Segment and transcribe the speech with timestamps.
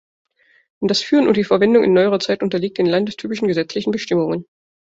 [0.79, 4.45] Das Führen und die Verwendung in neuerer Zeit unterliegt den landestypischen gesetzlichen Bestimmungen.